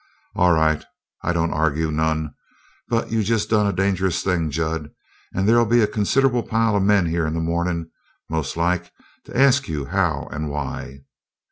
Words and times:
"All 0.35 0.51
right, 0.51 0.83
I 1.21 1.31
don't 1.31 1.53
argue 1.53 1.91
none. 1.91 2.33
But 2.89 3.11
you 3.11 3.21
just 3.21 3.51
done 3.51 3.67
a 3.67 3.71
dangerous 3.71 4.23
thing, 4.23 4.49
Jud. 4.49 4.89
And 5.31 5.47
there'll 5.47 5.63
be 5.63 5.83
a 5.83 5.87
consid'able 5.87 6.41
pile 6.41 6.75
of 6.75 6.81
men 6.81 7.05
here 7.05 7.27
in 7.27 7.35
the 7.35 7.39
mornin', 7.39 7.91
most 8.27 8.57
like, 8.57 8.91
to 9.25 9.37
ask 9.37 9.67
you 9.67 9.85
how 9.85 10.27
and 10.31 10.49
why." 10.49 11.01